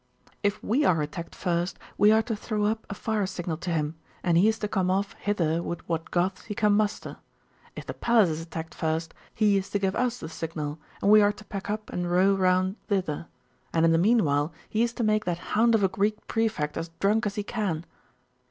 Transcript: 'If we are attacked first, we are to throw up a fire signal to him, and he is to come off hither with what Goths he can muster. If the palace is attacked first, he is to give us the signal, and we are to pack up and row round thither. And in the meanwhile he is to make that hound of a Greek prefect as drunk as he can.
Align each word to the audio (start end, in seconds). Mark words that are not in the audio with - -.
'If 0.41 0.63
we 0.63 0.83
are 0.83 0.99
attacked 1.03 1.35
first, 1.35 1.77
we 1.95 2.11
are 2.11 2.23
to 2.23 2.35
throw 2.35 2.65
up 2.65 2.87
a 2.89 2.95
fire 2.95 3.27
signal 3.27 3.57
to 3.57 3.69
him, 3.69 3.93
and 4.23 4.35
he 4.35 4.47
is 4.47 4.57
to 4.57 4.67
come 4.67 4.89
off 4.89 5.13
hither 5.13 5.61
with 5.61 5.87
what 5.87 6.09
Goths 6.09 6.45
he 6.45 6.55
can 6.55 6.73
muster. 6.73 7.17
If 7.75 7.85
the 7.85 7.93
palace 7.93 8.31
is 8.31 8.41
attacked 8.41 8.73
first, 8.73 9.13
he 9.31 9.57
is 9.57 9.69
to 9.69 9.77
give 9.77 9.95
us 9.95 10.17
the 10.17 10.27
signal, 10.27 10.79
and 11.03 11.11
we 11.11 11.21
are 11.21 11.31
to 11.33 11.45
pack 11.45 11.69
up 11.69 11.91
and 11.91 12.09
row 12.09 12.33
round 12.33 12.77
thither. 12.87 13.27
And 13.73 13.85
in 13.85 13.91
the 13.91 13.99
meanwhile 13.99 14.51
he 14.67 14.81
is 14.81 14.91
to 14.93 15.03
make 15.03 15.25
that 15.25 15.37
hound 15.53 15.75
of 15.75 15.83
a 15.83 15.87
Greek 15.87 16.25
prefect 16.25 16.77
as 16.77 16.89
drunk 16.99 17.27
as 17.27 17.35
he 17.35 17.43
can. 17.43 17.85